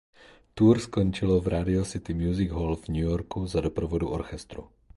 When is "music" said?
2.21-2.49